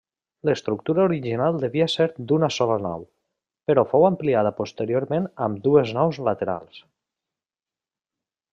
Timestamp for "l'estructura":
0.49-1.01